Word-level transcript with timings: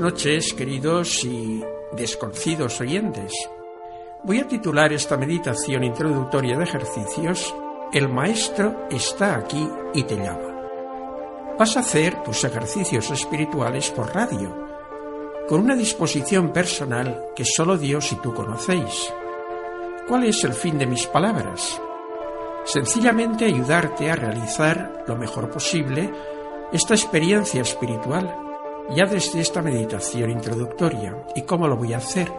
noches, 0.00 0.54
queridos 0.54 1.24
y 1.24 1.62
desconocidos 1.92 2.80
oyentes. 2.80 3.32
Voy 4.24 4.38
a 4.38 4.48
titular 4.48 4.92
esta 4.92 5.16
meditación 5.16 5.84
introductoria 5.84 6.56
de 6.56 6.64
ejercicios 6.64 7.54
El 7.92 8.08
Maestro 8.08 8.86
está 8.90 9.36
aquí 9.36 9.68
y 9.94 10.02
te 10.02 10.16
llama. 10.16 11.54
Vas 11.58 11.76
a 11.76 11.80
hacer 11.80 12.22
tus 12.22 12.44
ejercicios 12.44 13.10
espirituales 13.10 13.90
por 13.90 14.14
radio, 14.14 14.54
con 15.48 15.60
una 15.60 15.74
disposición 15.74 16.52
personal 16.52 17.26
que 17.34 17.44
solo 17.44 17.76
Dios 17.76 18.12
y 18.12 18.16
tú 18.16 18.34
conocéis. 18.34 19.12
¿Cuál 20.06 20.24
es 20.24 20.44
el 20.44 20.52
fin 20.52 20.78
de 20.78 20.86
mis 20.86 21.06
palabras? 21.06 21.80
Sencillamente 22.64 23.46
ayudarte 23.46 24.10
a 24.10 24.16
realizar 24.16 25.04
lo 25.06 25.16
mejor 25.16 25.50
posible 25.50 26.12
esta 26.72 26.94
experiencia 26.94 27.62
espiritual 27.62 28.47
ya 28.90 29.06
desde 29.06 29.40
esta 29.40 29.62
meditación 29.62 30.30
introductoria. 30.30 31.16
¿Y 31.34 31.42
cómo 31.42 31.68
lo 31.68 31.76
voy 31.76 31.92
a 31.92 31.98
hacer? 31.98 32.32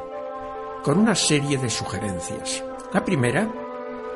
Con 0.84 1.00
una 1.00 1.16
serie 1.16 1.58
de 1.58 1.70
sugerencias. 1.70 2.64
La 2.94 3.06
primera, 3.06 3.48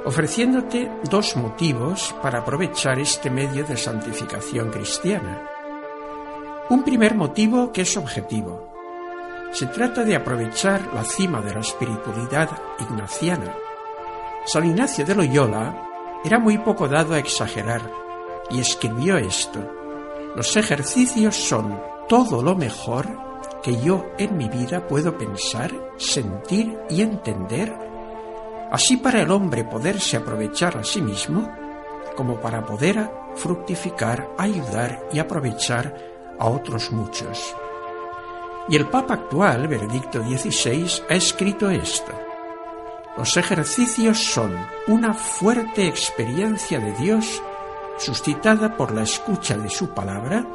ofreciéndote 0.06 0.92
dos 1.10 1.36
motivos 1.36 2.16
para 2.22 2.40
aprovechar 2.40 3.00
este 3.00 3.30
medio 3.30 3.64
de 3.64 3.78
santificación 3.78 4.72
cristiana. 4.72 5.50
Un 6.70 6.84
primer 6.84 7.16
motivo 7.16 7.72
que 7.72 7.82
es 7.82 7.96
objetivo. 7.98 8.70
Se 9.52 9.68
trata 9.68 10.04
de 10.04 10.16
aprovechar 10.16 10.94
la 10.94 11.04
cima 11.04 11.42
de 11.42 11.54
la 11.54 11.60
espiritualidad 11.60 12.50
ignaciana. 12.80 13.56
San 14.46 14.66
Ignacio 14.66 15.06
de 15.06 15.14
Loyola 15.14 15.90
era 16.26 16.40
muy 16.40 16.58
poco 16.58 16.88
dado 16.88 17.14
a 17.14 17.20
exagerar 17.20 17.82
y 18.50 18.60
escribió 18.60 19.18
esto. 19.18 19.60
Los 20.36 20.58
ejercicios 20.58 21.36
son 21.36 21.80
todo 22.08 22.42
lo 22.42 22.56
mejor 22.56 23.08
que 23.62 23.80
yo 23.82 24.06
en 24.18 24.38
mi 24.38 24.50
vida 24.50 24.88
puedo 24.88 25.18
pensar, 25.18 25.72
sentir 25.98 26.78
y 26.90 27.02
entender, 27.02 27.74
así 28.72 28.98
para 28.98 29.22
el 29.22 29.32
hombre 29.32 29.64
poderse 29.64 30.18
aprovechar 30.18 30.78
a 30.78 30.84
sí 30.84 31.02
mismo, 31.02 31.50
como 32.16 32.40
para 32.40 32.66
poder 32.66 33.10
fructificar, 33.36 34.30
ayudar 34.38 35.08
y 35.12 35.20
aprovechar 35.20 35.96
a 36.40 36.48
otros 36.48 36.92
muchos. 36.92 37.56
Y 38.68 38.76
el 38.76 38.88
Papa 38.88 39.16
actual, 39.16 39.68
Benedicto 39.68 40.22
XVI, 40.24 41.04
ha 41.10 41.16
escrito 41.16 41.70
esto. 41.70 42.12
Los 43.18 43.38
ejercicios 43.38 44.18
son 44.18 44.56
una 44.88 45.14
fuerte 45.14 45.88
experiencia 45.88 46.80
de 46.80 46.94
Dios 46.94 47.42
suscitada 47.98 48.76
por 48.76 48.92
la 48.92 49.04
escucha 49.04 49.58
de 49.58 49.70
su 49.70 49.90
palabra, 49.90 50.46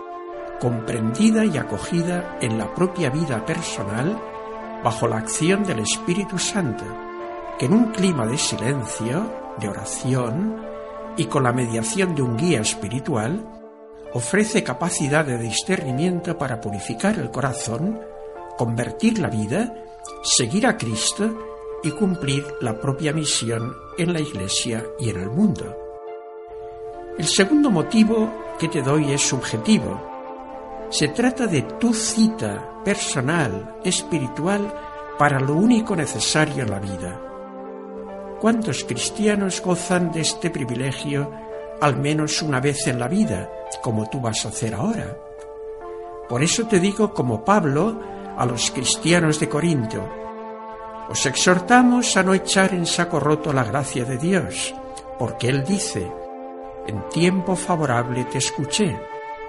comprendida 0.60 1.44
y 1.44 1.56
acogida 1.56 2.38
en 2.40 2.58
la 2.58 2.74
propia 2.74 3.10
vida 3.10 3.44
personal 3.44 4.20
bajo 4.82 5.06
la 5.06 5.18
acción 5.18 5.64
del 5.64 5.80
Espíritu 5.80 6.38
Santo, 6.38 6.84
que 7.58 7.66
en 7.66 7.72
un 7.72 7.86
clima 7.92 8.26
de 8.26 8.38
silencio, 8.38 9.54
de 9.58 9.68
oración 9.68 10.62
y 11.16 11.26
con 11.26 11.42
la 11.42 11.52
mediación 11.52 12.14
de 12.14 12.22
un 12.22 12.36
guía 12.36 12.60
espiritual, 12.60 13.44
ofrece 14.14 14.62
capacidad 14.62 15.24
de 15.24 15.38
discernimiento 15.38 16.38
para 16.38 16.60
purificar 16.60 17.18
el 17.18 17.30
corazón, 17.30 18.00
convertir 18.56 19.18
la 19.18 19.28
vida, 19.28 19.74
seguir 20.22 20.66
a 20.66 20.76
Cristo 20.76 21.36
y 21.82 21.90
cumplir 21.90 22.44
la 22.60 22.80
propia 22.80 23.12
misión 23.12 23.74
en 23.96 24.12
la 24.12 24.20
Iglesia 24.20 24.84
y 24.98 25.10
en 25.10 25.20
el 25.20 25.30
mundo. 25.30 25.76
El 27.18 27.26
segundo 27.26 27.70
motivo 27.70 28.32
que 28.58 28.68
te 28.68 28.82
doy 28.82 29.12
es 29.12 29.22
subjetivo. 29.22 30.17
Se 30.90 31.08
trata 31.08 31.46
de 31.46 31.62
tu 31.62 31.92
cita 31.92 32.82
personal, 32.82 33.76
espiritual, 33.84 34.72
para 35.18 35.38
lo 35.38 35.54
único 35.54 35.94
necesario 35.94 36.62
en 36.62 36.70
la 36.70 36.78
vida. 36.78 37.20
¿Cuántos 38.40 38.84
cristianos 38.84 39.60
gozan 39.60 40.12
de 40.12 40.20
este 40.20 40.48
privilegio 40.48 41.30
al 41.80 41.96
menos 41.96 42.40
una 42.40 42.60
vez 42.60 42.86
en 42.86 42.98
la 42.98 43.08
vida, 43.08 43.50
como 43.82 44.08
tú 44.08 44.20
vas 44.20 44.46
a 44.46 44.48
hacer 44.48 44.74
ahora? 44.74 45.18
Por 46.28 46.42
eso 46.42 46.66
te 46.66 46.80
digo 46.80 47.12
como 47.12 47.44
Pablo 47.44 48.00
a 48.36 48.46
los 48.46 48.70
cristianos 48.70 49.40
de 49.40 49.48
Corinto, 49.48 50.08
os 51.10 51.26
exhortamos 51.26 52.16
a 52.16 52.22
no 52.22 52.34
echar 52.34 52.74
en 52.74 52.86
saco 52.86 53.18
roto 53.18 53.52
la 53.52 53.64
gracia 53.64 54.04
de 54.04 54.18
Dios, 54.18 54.74
porque 55.18 55.48
Él 55.48 55.64
dice, 55.64 56.10
en 56.86 57.08
tiempo 57.08 57.56
favorable 57.56 58.24
te 58.26 58.38
escuché, 58.38 58.98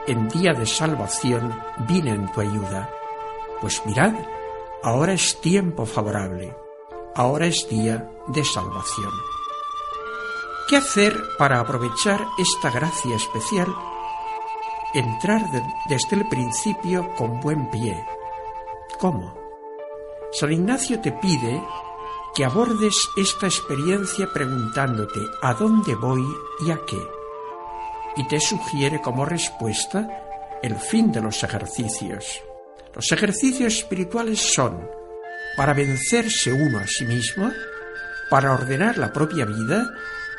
en 0.08 0.28
día 0.30 0.54
de 0.54 0.66
salvación 0.66 1.58
vine 1.88 2.12
en 2.12 2.32
tu 2.32 2.42
ayuda. 2.42 2.90
Pues 3.62 3.82
mirad, 3.86 4.14
ahora 4.84 5.14
es 5.14 5.40
tiempo 5.42 5.86
favorable, 5.86 6.56
ahora 7.16 7.46
es 7.46 7.68
día 7.70 8.10
de 8.28 8.44
salvación. 8.44 9.12
¿Qué 10.68 10.78
hacer 10.78 11.16
para 11.38 11.60
aprovechar 11.60 12.26
esta 12.38 12.70
gracia 12.70 13.16
especial? 13.16 13.68
Entrar 14.94 15.42
desde 15.88 16.16
el 16.16 16.28
principio 16.30 17.14
con 17.16 17.40
buen 17.40 17.70
pie. 17.70 18.06
¿Cómo? 19.00 19.34
San 20.32 20.52
Ignacio 20.52 21.02
te 21.02 21.12
pide 21.12 21.62
que 22.36 22.46
abordes 22.46 23.10
esta 23.18 23.48
experiencia 23.48 24.32
preguntándote 24.32 25.20
a 25.42 25.54
dónde 25.54 25.96
voy 25.96 26.24
y 26.60 26.72
a 26.72 26.80
qué. 26.86 27.19
Y 28.16 28.28
te 28.28 28.40
sugiere 28.40 29.02
como 29.02 29.26
respuesta 29.26 30.08
el 30.62 30.76
fin 30.76 31.12
de 31.12 31.22
los 31.22 31.44
ejercicios. 31.44 32.42
Los 32.94 33.12
ejercicios 33.12 33.76
espirituales 33.76 34.40
son 34.54 34.90
para 35.56 35.74
vencerse 35.74 36.52
uno 36.52 36.80
a 36.80 36.88
sí 36.88 37.06
mismo, 37.06 37.52
para 38.30 38.54
ordenar 38.54 38.98
la 38.98 39.12
propia 39.12 39.46
vida, 39.46 39.90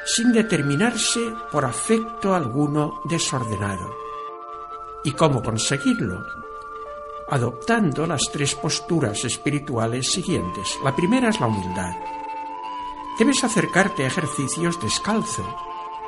sin 0.05 0.33
determinarse 0.33 1.21
por 1.53 1.65
afecto 1.65 2.35
alguno 2.35 3.01
desordenado. 3.09 3.95
¿Y 5.05 5.13
cómo 5.13 5.43
conseguirlo? 5.43 6.41
adoptando 7.31 8.07
las 8.07 8.23
tres 8.33 8.55
posturas 8.57 9.25
espirituales 9.25 10.11
siguientes. 10.11 10.77
La 10.83 10.95
primera 10.95 11.29
es 11.29 11.41
la 11.41 11.47
humildad. 11.47 11.95
Debes 13.19 13.45
acercarte 13.45 14.05
a 14.05 14.09
ejercicios 14.09 14.81
descalzo, 14.81 15.45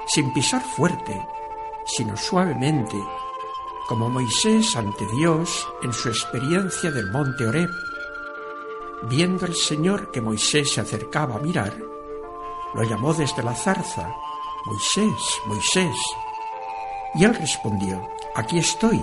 sin 0.06 0.32
pisar 0.32 0.62
fuerte, 0.62 1.24
sino 1.84 2.16
suavemente, 2.16 2.96
como 3.88 4.08
Moisés 4.08 4.76
ante 4.76 5.06
Dios 5.16 5.68
en 5.82 5.92
su 5.92 6.08
experiencia 6.08 6.90
del 6.90 7.10
monte 7.10 7.46
Oreb. 7.46 7.70
Viendo 9.04 9.46
el 9.46 9.54
Señor 9.54 10.10
que 10.10 10.20
Moisés 10.20 10.72
se 10.72 10.80
acercaba 10.80 11.36
a 11.36 11.40
mirar, 11.40 11.76
lo 12.74 12.82
llamó 12.84 13.12
desde 13.12 13.42
la 13.42 13.54
zarza, 13.54 14.14
Moisés, 14.66 15.40
Moisés. 15.46 15.96
Y 17.14 17.24
él 17.24 17.34
respondió, 17.34 18.08
aquí 18.34 18.58
estoy 18.58 19.02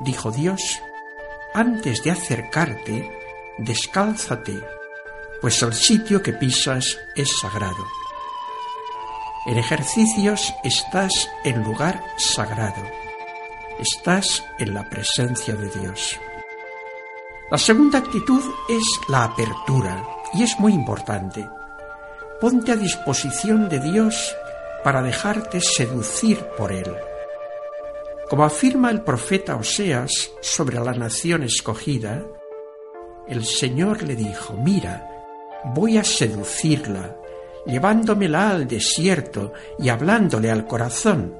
dijo 0.00 0.30
Dios, 0.30 0.60
antes 1.54 2.02
de 2.02 2.10
acercarte, 2.10 3.10
descálzate, 3.58 4.62
pues 5.40 5.62
el 5.62 5.72
sitio 5.72 6.22
que 6.22 6.32
pisas 6.32 6.98
es 7.14 7.38
sagrado. 7.40 7.84
En 9.46 9.58
ejercicios 9.58 10.54
estás 10.64 11.28
en 11.44 11.62
lugar 11.62 12.02
sagrado, 12.16 12.82
estás 13.78 14.44
en 14.58 14.74
la 14.74 14.88
presencia 14.88 15.54
de 15.54 15.68
Dios. 15.70 16.18
La 17.50 17.58
segunda 17.58 17.98
actitud 17.98 18.42
es 18.68 18.84
la 19.08 19.24
apertura 19.24 20.02
y 20.32 20.42
es 20.42 20.58
muy 20.58 20.72
importante. 20.72 21.46
Ponte 22.40 22.72
a 22.72 22.76
disposición 22.76 23.68
de 23.68 23.80
Dios 23.80 24.34
para 24.82 25.02
dejarte 25.02 25.60
seducir 25.60 26.38
por 26.56 26.72
Él 26.72 26.94
como 28.28 28.44
afirma 28.44 28.90
el 28.90 29.02
profeta 29.02 29.54
Oseas 29.54 30.32
sobre 30.40 30.80
la 30.80 30.92
nación 30.92 31.42
escogida, 31.42 32.24
el 33.28 33.44
Señor 33.44 34.02
le 34.02 34.16
dijo, 34.16 34.54
mira, 34.54 35.08
voy 35.64 35.98
a 35.98 36.04
seducirla, 36.04 37.16
llevándomela 37.66 38.50
al 38.50 38.66
desierto 38.66 39.52
y 39.78 39.88
hablándole 39.88 40.50
al 40.50 40.66
corazón. 40.66 41.34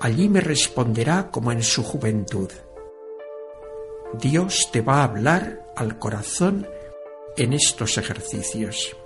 Allí 0.00 0.28
me 0.28 0.40
responderá 0.40 1.30
como 1.30 1.52
en 1.52 1.62
su 1.62 1.82
juventud. 1.82 2.50
Dios 4.20 4.68
te 4.72 4.80
va 4.82 5.00
a 5.00 5.04
hablar 5.04 5.72
al 5.76 5.98
corazón 5.98 6.66
en 7.36 7.52
estos 7.52 7.98
ejercicios. 7.98 8.96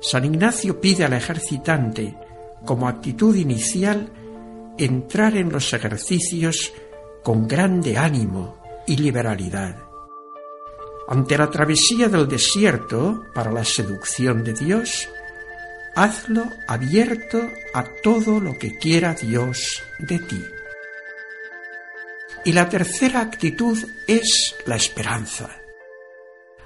San 0.00 0.24
Ignacio 0.24 0.80
pide 0.80 1.04
al 1.04 1.12
ejercitante, 1.12 2.16
como 2.64 2.88
actitud 2.88 3.34
inicial, 3.36 4.12
entrar 4.76 5.36
en 5.36 5.50
los 5.50 5.72
ejercicios 5.72 6.72
con 7.22 7.46
grande 7.46 7.96
ánimo 7.96 8.58
y 8.86 8.96
liberalidad. 8.96 9.91
Ante 11.12 11.36
la 11.36 11.50
travesía 11.50 12.08
del 12.08 12.26
desierto 12.26 13.26
para 13.34 13.52
la 13.52 13.66
seducción 13.66 14.42
de 14.42 14.54
Dios, 14.54 15.10
hazlo 15.94 16.46
abierto 16.66 17.50
a 17.74 17.84
todo 17.84 18.40
lo 18.40 18.56
que 18.58 18.78
quiera 18.78 19.12
Dios 19.12 19.82
de 19.98 20.18
ti. 20.20 20.42
Y 22.46 22.52
la 22.52 22.66
tercera 22.66 23.20
actitud 23.20 23.78
es 24.06 24.54
la 24.64 24.76
esperanza. 24.76 25.50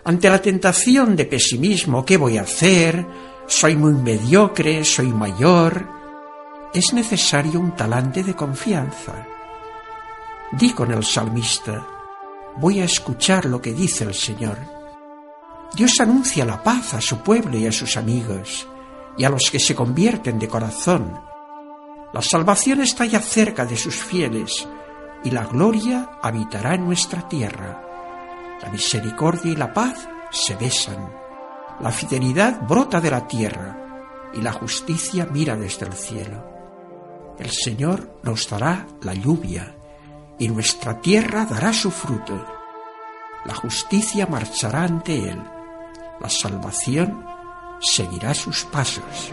Ante 0.05 0.31
la 0.31 0.41
tentación 0.41 1.17
de 1.17 1.25
pesimismo, 1.25 2.05
¿qué 2.05 2.17
voy 2.17 2.39
a 2.39 2.43
hacer? 2.43 3.05
Soy 3.49 3.75
muy 3.75 3.95
mediocre, 3.95 4.85
soy 4.85 5.09
mayor. 5.09 5.89
Es 6.73 6.93
necesario 6.93 7.59
un 7.59 7.75
talante 7.75 8.23
de 8.23 8.37
confianza. 8.37 9.27
Di 10.53 10.71
con 10.71 10.93
el 10.93 11.05
salmista, 11.05 11.96
voy 12.59 12.81
a 12.81 12.85
escuchar 12.85 13.45
lo 13.45 13.61
que 13.61 13.73
dice 13.73 14.05
el 14.05 14.15
Señor. 14.15 14.59
Dios 15.75 16.01
anuncia 16.01 16.45
la 16.45 16.63
paz 16.63 16.95
a 16.95 17.01
su 17.01 17.19
pueblo 17.19 17.59
y 17.59 17.67
a 17.67 17.73
sus 17.73 17.97
amigos, 17.97 18.67
y 19.19 19.25
a 19.25 19.31
los 19.31 19.51
que 19.51 19.59
se 19.59 19.75
convierten 19.75 20.39
de 20.39 20.49
corazón. 20.49 21.21
La 22.13 22.23
salvación 22.23 22.81
está 22.81 23.05
ya 23.05 23.21
cerca 23.21 23.67
de 23.67 23.77
sus 23.77 23.97
fieles, 23.97 24.67
y 25.25 25.31
la 25.31 25.45
gloria 25.45 26.19
habitará 26.23 26.75
en 26.75 26.85
nuestra 26.87 27.29
tierra. 27.29 27.83
La 28.63 28.71
misericordia 28.71 29.53
y 29.53 29.57
la 29.57 29.73
paz 29.73 30.09
se 30.31 30.55
besan. 30.55 31.13
La 31.81 31.91
fidelidad 31.91 32.67
brota 32.67 33.01
de 33.01 33.11
la 33.11 33.27
tierra 33.27 34.31
y 34.33 34.41
la 34.41 34.53
justicia 34.53 35.29
mira 35.31 35.57
desde 35.57 35.87
el 35.87 35.93
cielo. 35.93 36.57
El 37.39 37.51
Señor 37.51 38.19
nos 38.23 38.49
dará 38.49 38.87
la 39.03 39.13
lluvia 39.13 39.76
y 40.39 40.49
nuestra 40.49 41.01
tierra 41.01 41.47
dará 41.47 41.73
su 41.73 41.91
fruto. 41.91 42.45
La 43.45 43.55
justicia 43.55 44.27
marchará 44.27 44.85
ante 44.85 45.31
Él. 45.31 45.43
La 46.21 46.29
salvación 46.29 47.25
seguirá 47.81 48.35
sus 48.35 48.65
pasos. 48.65 49.33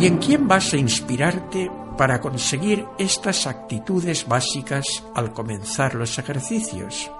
¿Y 0.00 0.06
en 0.06 0.18
quién 0.18 0.46
vas 0.46 0.72
a 0.72 0.76
inspirarte 0.76 1.68
para 1.98 2.20
conseguir 2.20 2.86
estas 2.96 3.46
actitudes 3.48 4.26
básicas 4.26 5.02
al 5.14 5.32
comenzar 5.34 5.96
los 5.96 6.16
ejercicios. 6.18 7.10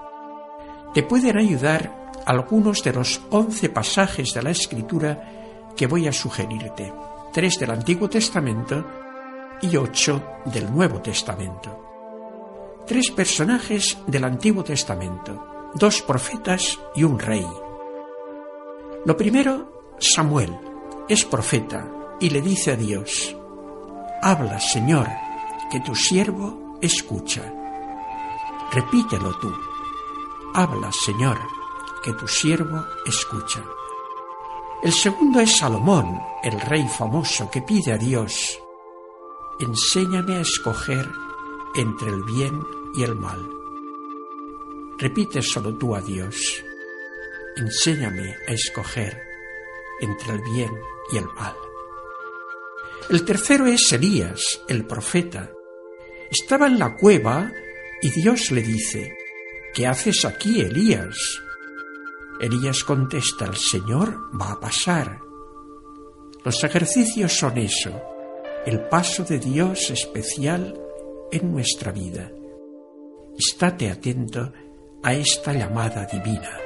Te 0.94 1.02
pueden 1.02 1.36
ayudar 1.36 2.12
algunos 2.24 2.82
de 2.84 2.92
los 2.92 3.20
once 3.30 3.68
pasajes 3.68 4.32
de 4.32 4.42
la 4.42 4.50
Escritura 4.50 5.72
que 5.76 5.88
voy 5.88 6.06
a 6.06 6.12
sugerirte, 6.12 6.94
tres 7.38 7.56
del 7.60 7.70
Antiguo 7.70 8.10
Testamento 8.10 8.84
y 9.62 9.76
ocho 9.76 10.20
del 10.46 10.74
Nuevo 10.74 11.00
Testamento. 11.00 12.82
Tres 12.84 13.12
personajes 13.12 13.96
del 14.08 14.24
Antiguo 14.24 14.64
Testamento, 14.64 15.70
dos 15.72 16.02
profetas 16.02 16.76
y 16.96 17.04
un 17.04 17.16
rey. 17.16 17.46
Lo 19.04 19.16
primero, 19.16 19.94
Samuel, 20.00 20.58
es 21.08 21.24
profeta 21.24 21.88
y 22.18 22.28
le 22.30 22.42
dice 22.42 22.72
a 22.72 22.76
Dios, 22.76 23.36
Habla, 24.20 24.58
Señor, 24.58 25.06
que 25.70 25.78
tu 25.78 25.94
siervo 25.94 26.76
escucha. 26.82 27.54
Repítelo 28.72 29.38
tú. 29.38 29.54
Habla, 30.54 30.90
Señor, 30.90 31.38
que 32.02 32.12
tu 32.14 32.26
siervo 32.26 32.84
escucha. 33.06 33.62
El 34.80 34.92
segundo 34.92 35.40
es 35.40 35.56
Salomón, 35.56 36.20
el 36.44 36.60
rey 36.60 36.86
famoso, 36.86 37.50
que 37.50 37.62
pide 37.62 37.92
a 37.92 37.98
Dios, 37.98 38.60
enséñame 39.58 40.36
a 40.36 40.40
escoger 40.40 41.04
entre 41.74 42.10
el 42.10 42.22
bien 42.22 42.62
y 42.94 43.02
el 43.02 43.16
mal. 43.16 43.44
Repite 44.96 45.42
solo 45.42 45.76
tú 45.76 45.96
a 45.96 46.00
Dios, 46.00 46.64
enséñame 47.56 48.36
a 48.46 48.52
escoger 48.52 49.20
entre 50.00 50.34
el 50.34 50.42
bien 50.42 50.70
y 51.12 51.16
el 51.16 51.26
mal. 51.26 51.56
El 53.10 53.24
tercero 53.24 53.66
es 53.66 53.92
Elías, 53.92 54.60
el 54.68 54.84
profeta. 54.86 55.50
Estaba 56.30 56.68
en 56.68 56.78
la 56.78 56.94
cueva 56.96 57.50
y 58.00 58.10
Dios 58.10 58.52
le 58.52 58.62
dice, 58.62 59.16
¿qué 59.74 59.88
haces 59.88 60.24
aquí, 60.24 60.60
Elías? 60.60 61.42
Elías 62.40 62.84
contesta, 62.84 63.46
el 63.46 63.56
Señor 63.56 64.30
va 64.40 64.52
a 64.52 64.60
pasar. 64.60 65.20
Los 66.44 66.62
ejercicios 66.62 67.32
son 67.32 67.58
eso, 67.58 67.90
el 68.64 68.80
paso 68.82 69.24
de 69.24 69.38
Dios 69.40 69.90
especial 69.90 70.80
en 71.32 71.52
nuestra 71.52 71.90
vida. 71.90 72.30
Estate 73.36 73.90
atento 73.90 74.52
a 75.02 75.14
esta 75.14 75.52
llamada 75.52 76.06
divina. 76.06 76.58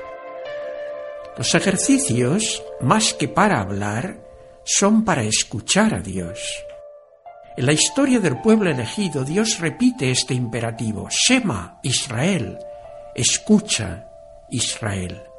Los 1.39 1.55
ejercicios, 1.55 2.63
más 2.83 3.15
que 3.15 3.29
para 3.29 3.61
hablar, 3.61 4.23
son 4.65 5.05
para 5.05 5.23
escuchar 5.23 5.95
a 5.95 6.01
Dios. 6.01 6.39
En 7.57 7.65
la 7.65 7.73
historia 7.73 8.21
del 8.21 8.41
pueblo 8.41 8.71
elegido, 8.71 9.25
Dios 9.25 9.59
repite 9.59 10.11
este 10.11 10.35
imperativo, 10.35 11.09
Shema, 11.11 11.81
Israel, 11.83 12.59
escucha, 13.15 14.07
Israel. 14.51 15.32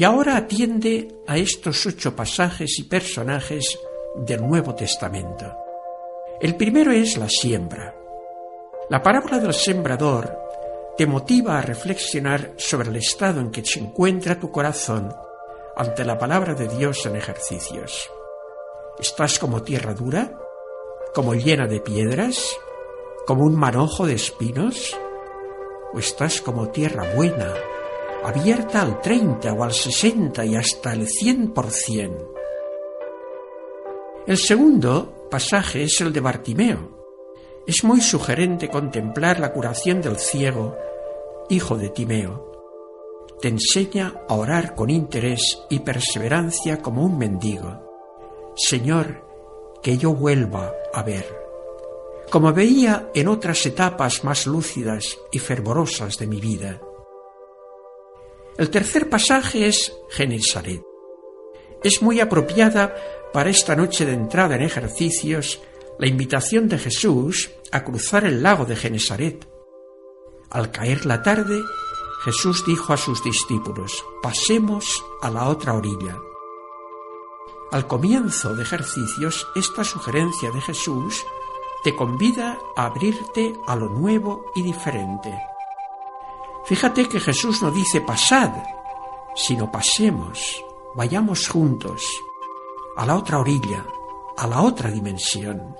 Y 0.00 0.04
ahora 0.04 0.38
atiende 0.38 1.08
a 1.26 1.36
estos 1.36 1.84
ocho 1.84 2.16
pasajes 2.16 2.78
y 2.78 2.84
personajes 2.84 3.78
del 4.16 4.40
Nuevo 4.40 4.74
Testamento. 4.74 5.54
El 6.40 6.56
primero 6.56 6.90
es 6.90 7.18
la 7.18 7.28
siembra. 7.28 7.94
La 8.88 9.02
parábola 9.02 9.38
del 9.38 9.52
sembrador 9.52 10.38
te 10.96 11.06
motiva 11.06 11.58
a 11.58 11.60
reflexionar 11.60 12.54
sobre 12.56 12.88
el 12.88 12.96
estado 12.96 13.42
en 13.42 13.50
que 13.50 13.62
se 13.62 13.80
encuentra 13.80 14.40
tu 14.40 14.50
corazón 14.50 15.14
ante 15.76 16.02
la 16.06 16.18
palabra 16.18 16.54
de 16.54 16.68
Dios 16.68 17.04
en 17.04 17.16
ejercicios. 17.16 18.10
¿Estás 18.98 19.38
como 19.38 19.60
tierra 19.60 19.92
dura? 19.92 20.32
¿Como 21.14 21.34
llena 21.34 21.66
de 21.66 21.80
piedras? 21.80 22.56
¿Como 23.26 23.44
un 23.44 23.54
manojo 23.54 24.06
de 24.06 24.14
espinos? 24.14 24.96
¿O 25.92 25.98
estás 25.98 26.40
como 26.40 26.70
tierra 26.70 27.12
buena, 27.14 27.54
abierta 28.24 28.82
al 28.82 29.00
30 29.00 29.52
o 29.52 29.64
al 29.64 29.72
60 29.72 30.44
y 30.44 30.56
hasta 30.56 30.92
el 30.92 31.06
100%? 31.06 32.28
El 34.26 34.36
segundo 34.36 35.28
pasaje 35.30 35.84
es 35.84 36.00
el 36.00 36.12
de 36.12 36.20
Bartimeo. 36.20 37.00
Es 37.66 37.84
muy 37.84 38.00
sugerente 38.00 38.68
contemplar 38.68 39.40
la 39.40 39.52
curación 39.52 40.00
del 40.00 40.16
ciego, 40.16 40.76
hijo 41.48 41.76
de 41.76 41.90
Timeo 41.90 42.50
te 43.40 43.48
enseña 43.48 44.14
a 44.28 44.34
orar 44.34 44.74
con 44.74 44.90
interés 44.90 45.62
y 45.70 45.80
perseverancia 45.80 46.82
como 46.82 47.04
un 47.04 47.16
mendigo. 47.16 48.52
Señor, 48.54 49.24
que 49.82 49.96
yo 49.96 50.14
vuelva 50.14 50.72
a 50.92 51.02
ver. 51.02 51.24
Como 52.30 52.52
veía 52.52 53.10
en 53.14 53.28
otras 53.28 53.64
etapas 53.64 54.24
más 54.24 54.46
lúcidas 54.46 55.18
y 55.32 55.38
fervorosas 55.38 56.18
de 56.18 56.26
mi 56.26 56.38
vida. 56.38 56.80
El 58.58 58.70
tercer 58.70 59.08
pasaje 59.08 59.66
es 59.66 59.92
Genesaret. 60.10 60.82
Es 61.82 62.02
muy 62.02 62.20
apropiada 62.20 62.94
para 63.32 63.50
esta 63.50 63.74
noche 63.74 64.04
de 64.04 64.12
entrada 64.12 64.56
en 64.56 64.62
ejercicios 64.62 65.60
la 65.98 66.06
invitación 66.06 66.68
de 66.68 66.78
Jesús 66.78 67.50
a 67.72 67.84
cruzar 67.84 68.24
el 68.24 68.42
lago 68.42 68.64
de 68.64 68.76
Genesaret. 68.76 69.48
Al 70.50 70.70
caer 70.70 71.06
la 71.06 71.22
tarde, 71.22 71.60
Jesús 72.24 72.64
dijo 72.66 72.92
a 72.92 72.96
sus 72.96 73.22
discípulos, 73.22 74.04
pasemos 74.22 75.02
a 75.22 75.30
la 75.30 75.48
otra 75.48 75.74
orilla. 75.74 76.18
Al 77.72 77.86
comienzo 77.86 78.54
de 78.56 78.62
ejercicios, 78.62 79.46
esta 79.54 79.84
sugerencia 79.84 80.50
de 80.50 80.60
Jesús 80.60 81.24
te 81.84 81.94
convida 81.94 82.58
a 82.76 82.86
abrirte 82.86 83.54
a 83.66 83.76
lo 83.76 83.88
nuevo 83.88 84.50
y 84.54 84.62
diferente. 84.62 85.49
Fíjate 86.64 87.08
que 87.08 87.20
Jesús 87.20 87.62
no 87.62 87.70
dice 87.70 88.00
pasad, 88.00 88.50
sino 89.34 89.70
pasemos, 89.70 90.64
vayamos 90.94 91.48
juntos 91.48 92.04
a 92.96 93.06
la 93.06 93.16
otra 93.16 93.38
orilla, 93.38 93.84
a 94.36 94.46
la 94.46 94.62
otra 94.62 94.90
dimensión. 94.90 95.76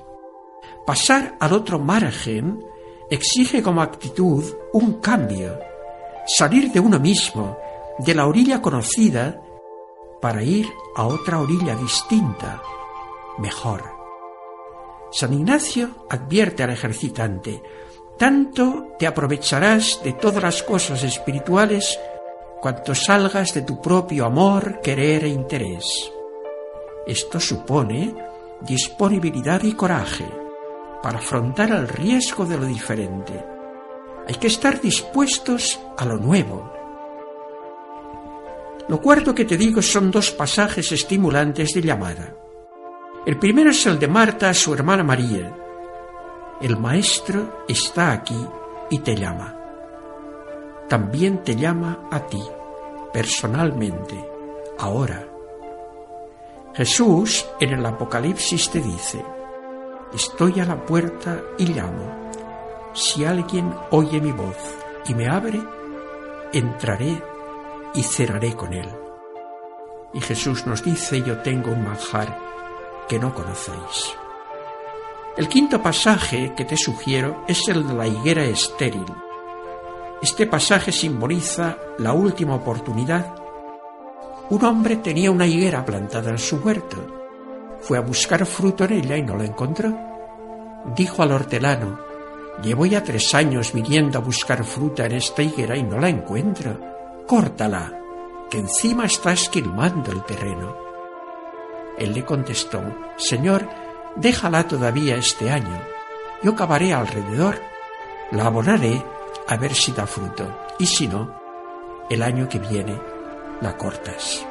Pasar 0.87 1.37
al 1.41 1.53
otro 1.53 1.79
margen 1.79 2.65
exige 3.11 3.63
como 3.63 3.83
actitud 3.83 4.45
un 4.73 5.01
cambio, 5.01 5.59
salir 6.27 6.73
de 6.73 6.81
uno 6.81 6.99
mismo, 6.99 7.59
de 7.99 8.15
la 8.15 8.27
orilla 8.27 8.63
conocida, 8.63 9.43
para 10.21 10.43
ir 10.43 10.69
a 10.97 11.07
otra 11.07 11.41
orilla 11.41 11.75
distinta, 11.77 12.63
mejor. 13.39 13.83
San 15.11 15.33
Ignacio 15.33 15.91
advierte 16.09 16.63
al 16.63 16.71
ejercitante, 16.71 17.63
tanto 18.21 18.95
te 19.01 19.09
aprovecharás 19.09 20.01
de 20.05 20.13
todas 20.13 20.43
las 20.43 20.63
cosas 20.63 21.03
espirituales 21.03 21.99
cuanto 22.61 22.95
salgas 22.95 23.53
de 23.55 23.63
tu 23.63 23.81
propio 23.81 24.27
amor, 24.27 24.81
querer 24.81 25.25
e 25.25 25.29
interés. 25.29 26.13
Esto 27.05 27.41
supone 27.41 28.15
disponibilidad 28.61 29.61
y 29.65 29.73
coraje 29.73 30.27
para 31.03 31.19
afrontar 31.19 31.71
el 31.71 31.89
riesgo 31.89 32.45
de 32.45 32.59
lo 32.59 32.67
diferente 32.67 33.51
hay 34.31 34.37
que 34.37 34.47
estar 34.47 34.81
dispuestos 34.81 35.81
a 35.99 36.05
lo 36.05 36.17
nuevo. 36.17 36.73
Lo 38.89 39.01
cuarto 39.01 39.35
que 39.35 39.45
te 39.45 39.57
digo 39.57 39.83
son 39.83 40.13
dos 40.13 40.31
pasajes 40.31 40.93
estimulantes 40.93 41.75
de 41.75 41.83
llamada. 41.83 42.37
El 43.27 43.41
primero 43.41 43.71
es 43.71 43.85
el 43.87 43.99
de 43.99 44.07
Marta 44.07 44.51
a 44.51 44.55
su 44.55 44.73
hermana 44.73 45.03
María. 45.03 45.53
El 46.61 46.77
Maestro 46.77 47.65
está 47.67 48.13
aquí 48.13 48.47
y 48.91 48.99
te 48.99 49.17
llama. 49.17 49.57
También 50.91 51.43
te 51.43 51.57
llama 51.57 52.09
a 52.11 52.21
ti, 52.27 52.43
personalmente, 53.15 54.23
ahora. 54.79 55.27
Jesús 56.75 57.47
en 57.61 57.73
el 57.73 57.87
Apocalipsis 57.87 58.69
te 58.69 58.81
dice, 58.81 59.25
estoy 60.13 60.61
a 60.61 60.67
la 60.67 60.85
puerta 60.85 61.41
y 61.57 61.67
llamo. 61.67 62.31
Si 62.93 63.25
alguien 63.25 63.73
oye 63.91 64.21
mi 64.21 64.33
voz 64.33 64.59
y 65.07 65.15
me 65.15 65.29
abre, 65.29 65.63
entraré 66.53 67.23
y 67.95 68.03
cenaré 68.03 68.55
con 68.55 68.75
él. 68.75 68.89
Y 70.13 70.21
Jesús 70.21 70.67
nos 70.67 70.85
dice, 70.85 71.23
yo 71.23 71.39
tengo 71.39 71.71
un 71.71 71.85
manjar 71.85 72.39
que 73.09 73.19
no 73.19 73.33
conocéis. 73.33 74.20
El 75.41 75.49
quinto 75.49 75.83
pasaje 75.83 76.53
que 76.55 76.67
te 76.67 76.77
sugiero 76.77 77.47
es 77.49 77.67
el 77.69 77.89
de 77.89 77.95
la 77.95 78.07
higuera 78.07 78.45
estéril. 78.45 79.07
Este 80.21 80.47
pasaje 80.47 80.93
simboliza 80.93 81.79
la 81.97 82.13
última 82.13 82.57
oportunidad. 82.57 83.35
Un 84.51 84.63
hombre 84.67 84.97
tenía 84.97 85.31
una 85.31 85.47
higuera 85.47 85.83
plantada 85.83 86.29
en 86.29 86.39
su 86.39 86.57
huerto. 86.57 87.79
Fue 87.81 87.97
a 87.97 88.03
buscar 88.03 88.45
fruto 88.45 88.85
en 88.85 88.93
ella 88.93 89.17
y 89.17 89.23
no 89.23 89.35
la 89.35 89.47
encontró. 89.47 89.99
Dijo 90.95 91.23
al 91.23 91.33
hortelano, 91.33 91.99
llevo 92.63 92.85
ya 92.85 93.03
tres 93.03 93.35
años 93.35 93.73
viniendo 93.73 94.19
a 94.19 94.21
buscar 94.21 94.63
fruta 94.63 95.07
en 95.07 95.13
esta 95.13 95.41
higuera 95.43 95.75
y 95.75 95.83
no 95.83 95.99
la 95.99 96.11
encuentro. 96.11 96.79
Córtala, 97.27 97.99
que 98.51 98.59
encima 98.59 99.07
está 99.07 99.33
esquilmando 99.33 100.13
el 100.13 100.23
terreno. 100.23 100.77
Él 101.97 102.13
le 102.13 102.27
contestó, 102.27 102.83
Señor, 103.17 103.90
déjala 104.17 104.67
todavía 104.67 105.17
este 105.17 105.51
año. 105.51 105.81
Yo 106.43 106.57
cavaré 106.57 106.93
alrededor, 106.93 107.61
la 108.31 108.47
abonaré 108.47 109.03
a 109.49 109.57
ver 109.57 109.75
si 109.75 109.93
da 109.93 110.07
fruto, 110.07 110.47
y 110.79 110.87
si 110.87 111.09
no, 111.09 111.35
el 112.09 112.23
año 112.23 112.49
que 112.49 112.59
viene 112.59 112.99
la 113.61 113.77
cortas. 113.77 114.45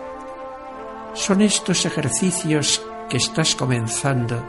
Son 1.14 1.42
estos 1.42 1.86
ejercicios 1.86 2.82
que 3.10 3.18
estás 3.18 3.56
comenzando 3.56 4.44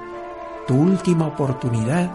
tu 0.67 0.75
última 0.75 1.27
oportunidad 1.27 2.11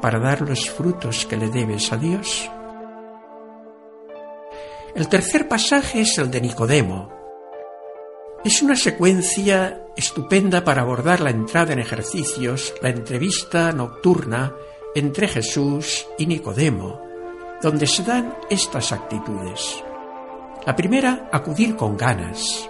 para 0.00 0.18
dar 0.18 0.40
los 0.42 0.68
frutos 0.68 1.26
que 1.26 1.36
le 1.36 1.48
debes 1.48 1.92
a 1.92 1.96
Dios. 1.96 2.50
El 4.94 5.08
tercer 5.08 5.46
pasaje 5.46 6.00
es 6.00 6.18
el 6.18 6.30
de 6.30 6.40
Nicodemo. 6.40 7.12
Es 8.44 8.60
una 8.60 8.74
secuencia 8.74 9.79
estupenda 9.96 10.64
para 10.64 10.82
abordar 10.82 11.20
la 11.20 11.30
entrada 11.30 11.72
en 11.72 11.78
ejercicios, 11.78 12.74
la 12.82 12.90
entrevista 12.90 13.72
nocturna 13.72 14.54
entre 14.94 15.28
Jesús 15.28 16.06
y 16.18 16.26
Nicodemo, 16.26 17.00
donde 17.62 17.86
se 17.86 18.02
dan 18.02 18.34
estas 18.48 18.92
actitudes. 18.92 19.82
La 20.66 20.76
primera, 20.76 21.28
acudir 21.32 21.76
con 21.76 21.96
ganas. 21.96 22.68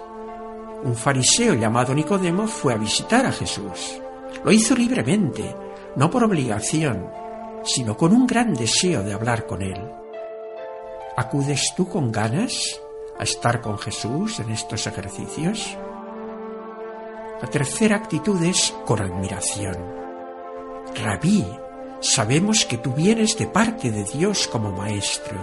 Un 0.83 0.95
fariseo 0.95 1.53
llamado 1.53 1.93
Nicodemo 1.93 2.47
fue 2.47 2.73
a 2.73 2.77
visitar 2.77 3.25
a 3.25 3.31
Jesús. 3.31 3.99
Lo 4.43 4.51
hizo 4.51 4.75
libremente, 4.75 5.55
no 5.95 6.09
por 6.09 6.23
obligación, 6.23 7.09
sino 7.63 7.95
con 7.97 8.13
un 8.13 8.25
gran 8.25 8.53
deseo 8.53 9.03
de 9.03 9.13
hablar 9.13 9.45
con 9.45 9.61
él. 9.61 9.79
¿Acudes 11.17 11.73
tú 11.75 11.87
con 11.87 12.11
ganas 12.11 12.79
a 13.19 13.23
estar 13.23 13.61
con 13.61 13.77
Jesús 13.77 14.39
en 14.39 14.49
estos 14.51 14.87
ejercicios? 14.87 15.77
La 17.41 17.49
tercera 17.49 17.95
actitud 17.95 18.39
es 18.43 18.71
con 18.85 19.01
admiración. 19.01 19.75
Rabí, 20.93 21.43
sabemos 21.99 22.65
que 22.65 22.77
tú 22.77 22.93
vienes 22.93 23.35
de 23.35 23.47
parte 23.47 23.89
de 23.89 24.03
Dios 24.03 24.47
como 24.47 24.71
maestro. 24.71 25.39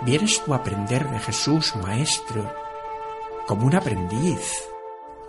¿Vienes 0.00 0.42
tú 0.42 0.54
a 0.54 0.56
aprender 0.56 1.10
de 1.10 1.18
Jesús, 1.18 1.76
maestro, 1.76 2.50
como 3.46 3.66
un 3.66 3.74
aprendiz? 3.74 4.66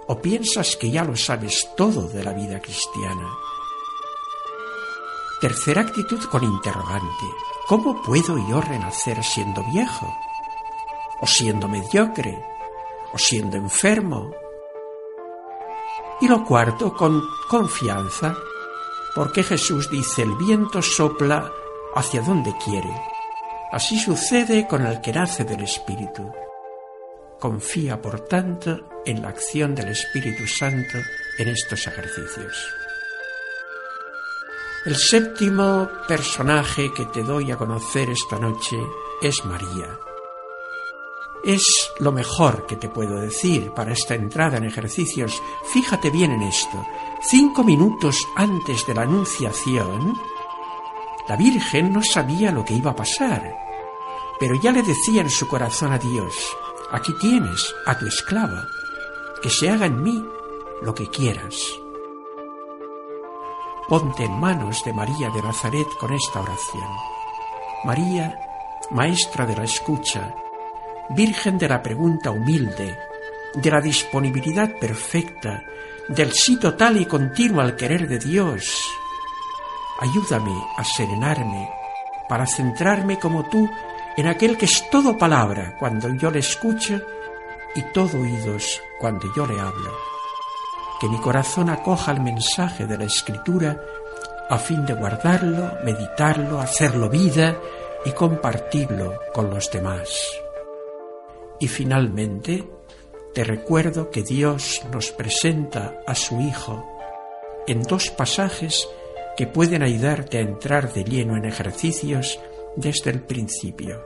¿O 0.08 0.18
piensas 0.22 0.78
que 0.78 0.90
ya 0.90 1.04
lo 1.04 1.18
sabes 1.18 1.70
todo 1.76 2.08
de 2.08 2.24
la 2.24 2.32
vida 2.32 2.62
cristiana? 2.62 3.28
Tercera 5.42 5.82
actitud 5.82 6.24
con 6.30 6.46
interrogante. 6.46 7.26
¿Cómo 7.68 8.02
puedo 8.02 8.38
yo 8.48 8.62
renacer 8.62 9.22
siendo 9.26 9.62
viejo? 9.74 10.08
¿O 11.20 11.28
siendo 11.28 11.68
mediocre? 11.68 12.42
¿O 13.14 13.18
siendo 13.18 13.58
enfermo? 13.58 14.32
Y 16.22 16.28
lo 16.28 16.44
cuarto, 16.46 16.94
con 16.94 17.24
confianza, 17.50 18.38
porque 19.16 19.44
Jesús 19.44 19.90
dice, 19.90 20.22
el 20.22 20.36
viento 20.36 20.82
sopla 20.82 21.52
hacia 21.96 22.22
donde 22.22 22.54
quiere. 22.64 22.94
Así 23.72 24.00
sucede 24.00 24.68
con 24.68 24.86
el 24.86 25.02
que 25.02 25.14
nace 25.14 25.44
del 25.44 25.62
Espíritu. 25.62 26.32
Confía, 27.40 28.02
por 28.02 28.20
tanto, 28.22 28.88
en 29.06 29.22
la 29.22 29.30
acción 29.30 29.74
del 29.74 29.90
Espíritu 29.90 30.46
Santo 30.48 31.00
en 31.40 31.48
estos 31.48 31.88
ejercicios. 31.88 32.74
El 34.86 34.96
séptimo 34.96 35.90
personaje 36.08 36.94
que 36.94 37.06
te 37.06 37.24
doy 37.24 37.52
a 37.52 37.58
conocer 37.58 38.10
esta 38.10 38.38
noche 38.38 38.78
es 39.22 39.44
María. 39.46 40.11
Es 41.44 41.92
lo 42.00 42.12
mejor 42.12 42.68
que 42.68 42.76
te 42.76 42.88
puedo 42.88 43.20
decir 43.20 43.72
para 43.72 43.94
esta 43.94 44.14
entrada 44.14 44.58
en 44.58 44.66
ejercicios. 44.66 45.42
Fíjate 45.66 46.12
bien 46.12 46.32
en 46.32 46.44
esto. 46.44 46.86
Cinco 47.22 47.64
minutos 47.64 48.28
antes 48.36 48.86
de 48.86 48.94
la 48.94 49.04
Anunciación, 49.04 50.14
la 51.28 51.36
Virgen 51.36 51.94
no 51.94 52.04
sabía 52.04 52.52
lo 52.52 52.64
que 52.64 52.76
iba 52.76 52.92
a 52.92 52.96
pasar, 52.96 53.56
pero 54.40 54.56
ya 54.56 54.72
le 54.72 54.84
decía 54.84 55.22
en 55.22 55.30
su 55.30 55.48
corazón 55.48 55.94
a 55.94 55.98
Dios, 55.98 56.36
aquí 56.92 57.14
tienes 57.20 57.74
a 57.86 57.98
tu 57.98 58.06
esclava, 58.06 58.68
que 59.42 59.50
se 59.50 59.70
haga 59.70 59.88
en 59.88 60.04
mí 60.04 60.24
lo 60.82 60.94
que 60.94 61.08
quieras. 61.08 61.56
Ponte 63.88 64.26
en 64.26 64.40
manos 64.40 64.84
de 64.84 64.94
María 64.94 65.30
de 65.32 65.42
Nazaret 65.42 65.88
con 66.00 66.14
esta 66.14 66.42
oración. 66.42 66.88
María, 67.84 68.38
Maestra 68.92 69.46
de 69.46 69.56
la 69.56 69.64
escucha, 69.64 70.36
Virgen 71.16 71.58
de 71.58 71.68
la 71.68 71.82
pregunta 71.82 72.32
humilde, 72.32 72.98
de 73.54 73.72
la 73.72 73.82
disponibilidad 73.82 74.72
perfecta, 74.80 75.64
del 76.08 76.32
sí 76.32 76.58
total 76.58 77.00
y 77.00 77.06
continuo 77.06 77.62
al 77.62 77.76
querer 77.76 78.08
de 78.08 78.20
Dios. 78.20 78.86
Ayúdame 80.00 80.54
a 80.78 80.84
serenarme 80.84 81.70
para 82.28 82.48
centrarme 82.48 83.20
como 83.20 83.50
tú 83.50 83.70
en 84.18 84.28
aquel 84.28 84.58
que 84.58 84.66
es 84.66 84.90
todo 84.90 85.18
palabra 85.18 85.76
cuando 85.78 86.14
yo 86.16 86.32
le 86.32 86.40
escucho 86.40 87.02
y 87.76 87.82
todo 87.94 88.20
oídos 88.20 88.82
cuando 89.00 89.34
yo 89.36 89.46
le 89.46 89.60
hablo 89.60 90.12
que 91.02 91.10
mi 91.10 91.18
corazón 91.18 91.72
acoja 91.72 92.12
el 92.12 92.22
mensaje 92.22 92.86
de 92.86 92.96
la 92.96 93.06
Escritura 93.06 93.76
a 94.52 94.58
fin 94.60 94.86
de 94.86 94.94
guardarlo, 94.94 95.80
meditarlo, 95.84 96.62
hacerlo 96.62 97.10
vida 97.10 97.58
y 98.06 98.12
compartirlo 98.12 99.20
con 99.34 99.50
los 99.50 99.72
demás. 99.72 100.41
Y 101.62 101.68
finalmente, 101.68 102.68
te 103.34 103.44
recuerdo 103.44 104.10
que 104.10 104.24
Dios 104.24 104.82
nos 104.92 105.12
presenta 105.12 106.02
a 106.08 106.16
su 106.16 106.42
Hijo 106.42 106.86
en 107.68 107.84
dos 107.84 108.10
pasajes 108.10 108.90
que 109.38 109.46
pueden 109.46 109.84
ayudarte 109.84 110.40
a 110.40 110.42
entrar 110.42 110.92
de 110.92 111.04
lleno 111.04 111.38
en 111.38 111.46
ejercicios 111.46 112.40
desde 112.76 113.12
el 113.12 113.22
principio. 113.22 114.04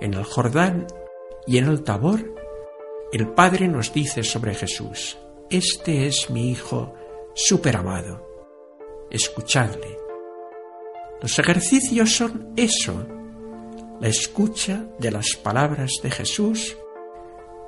En 0.00 0.12
el 0.12 0.24
Jordán 0.24 0.86
y 1.46 1.56
en 1.56 1.64
el 1.68 1.82
Tabor, 1.82 2.34
el 3.12 3.28
Padre 3.28 3.66
nos 3.66 3.92
dice 3.94 4.22
sobre 4.22 4.54
Jesús, 4.54 5.16
este 5.48 6.06
es 6.06 6.28
mi 6.28 6.50
Hijo 6.50 6.94
amado. 7.74 8.26
Escuchadle. 9.10 9.98
Los 11.22 11.38
ejercicios 11.38 12.14
son 12.14 12.52
eso, 12.56 13.06
la 14.00 14.08
escucha 14.08 14.84
de 14.98 15.10
las 15.10 15.36
palabras 15.36 15.92
de 16.02 16.10
Jesús 16.10 16.76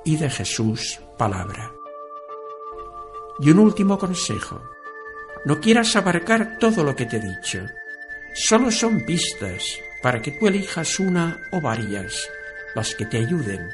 y 0.05 0.17
de 0.17 0.29
Jesús 0.29 0.99
palabra. 1.17 1.71
Y 3.39 3.49
un 3.49 3.59
último 3.59 3.97
consejo, 3.97 4.61
no 5.45 5.59
quieras 5.59 5.95
abarcar 5.95 6.57
todo 6.59 6.83
lo 6.83 6.95
que 6.95 7.05
te 7.05 7.17
he 7.17 7.19
dicho, 7.19 7.65
solo 8.33 8.71
son 8.71 9.05
pistas 9.05 9.79
para 10.01 10.21
que 10.21 10.31
tú 10.31 10.47
elijas 10.47 10.99
una 10.99 11.39
o 11.51 11.61
varias, 11.61 12.29
las 12.75 12.95
que 12.95 13.05
te 13.05 13.17
ayuden. 13.17 13.69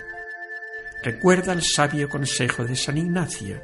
Recuerda 1.04 1.54
el 1.54 1.64
sabio 1.64 2.10
consejo 2.10 2.64
de 2.64 2.76
San 2.76 2.98
Ignacio 2.98 3.62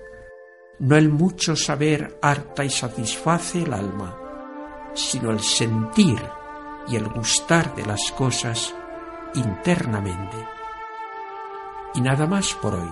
no 0.80 0.96
el 0.96 1.10
mucho 1.10 1.56
saber 1.56 2.18
harta 2.22 2.66
y 2.66 2.70
satisface 2.70 3.62
el 3.62 3.74
alma, 3.74 4.92
sino 4.94 5.32
el 5.32 5.40
sentir 5.40 6.20
y 6.88 6.96
el 6.96 7.08
gustar 7.08 7.76
de 7.76 7.86
las 7.86 8.12
cosas 8.12 8.76
internamente. 9.36 10.38
Y 11.96 12.02
nada 12.02 12.26
más 12.28 12.54
por 12.54 12.76
hoy. 12.76 12.90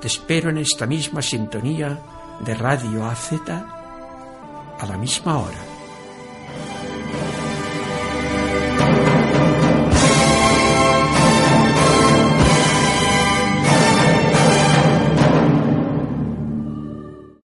Te 0.00 0.08
espero 0.08 0.50
en 0.50 0.58
esta 0.58 0.86
misma 0.86 1.22
sintonía 1.22 1.98
de 2.40 2.54
Radio 2.54 3.04
AZ 3.04 3.32
a 4.78 4.86
la 4.86 4.96
misma 4.98 5.38
hora. 5.38 5.75